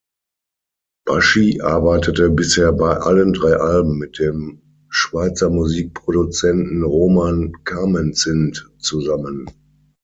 Baschi 1.05 1.61
arbeitete 1.61 2.31
bisher 2.31 2.73
bei 2.73 2.97
allen 2.97 3.33
drei 3.33 3.53
Alben 3.57 3.99
mit 3.99 4.17
dem 4.17 4.63
Schweizer 4.89 5.51
Musikproduzenten 5.51 6.81
Roman 6.83 7.53
Camenzind 7.65 8.67
zusammen. 8.79 9.45